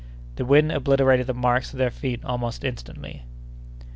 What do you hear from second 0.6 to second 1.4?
obliterated the